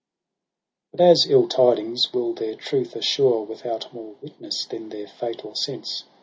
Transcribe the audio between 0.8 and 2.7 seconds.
But as ill tidings will their